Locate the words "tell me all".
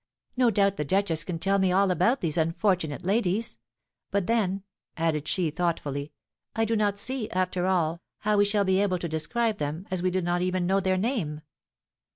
1.37-1.91